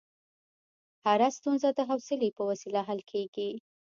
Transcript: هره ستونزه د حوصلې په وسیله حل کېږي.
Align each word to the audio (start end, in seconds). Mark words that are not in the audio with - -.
هره 1.05 1.27
ستونزه 1.37 1.69
د 1.73 1.79
حوصلې 1.89 2.29
په 2.37 2.43
وسیله 2.49 2.81
حل 2.87 3.01
کېږي. 3.11 3.49